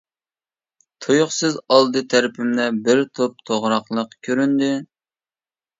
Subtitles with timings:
[1.05, 4.77] تۇيۇقسىز ئالدى تەرىپىمدە بىر توپ توغراقلىق كۆرۈندى.